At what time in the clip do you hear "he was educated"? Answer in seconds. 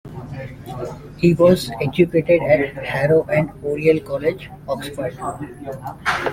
1.17-2.41